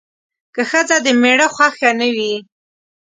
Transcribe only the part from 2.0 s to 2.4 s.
وي